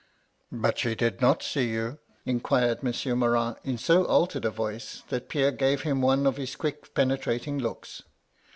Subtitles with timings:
[0.51, 5.29] "*But she did not see you?' inquired Monsieur Morin, in so altered a voice that
[5.29, 8.01] Pierre gave him one of his quick penetrating looks.